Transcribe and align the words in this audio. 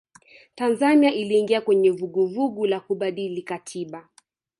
tanzania 0.55 1.13
iliingia 1.13 1.61
kwenye 1.61 1.89
vuguvugu 1.89 2.65
la 2.67 2.79
kubadili 2.79 3.41
katiba 3.41 4.07